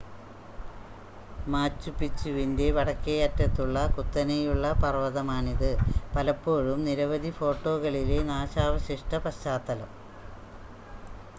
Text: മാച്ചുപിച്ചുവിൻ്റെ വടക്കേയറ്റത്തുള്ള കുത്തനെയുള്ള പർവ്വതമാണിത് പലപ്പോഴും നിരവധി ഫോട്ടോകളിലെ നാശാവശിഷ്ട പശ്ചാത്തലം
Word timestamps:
മാച്ചുപിച്ചുവിൻ്റെ 1.45 2.67
വടക്കേയറ്റത്തുള്ള 2.77 3.83
കുത്തനെയുള്ള 3.95 4.71
പർവ്വതമാണിത് 4.81 5.69
പലപ്പോഴും 6.15 6.79
നിരവധി 6.87 7.31
ഫോട്ടോകളിലെ 7.39 8.19
നാശാവശിഷ്ട 8.31 9.13
പശ്ചാത്തലം 9.23 9.91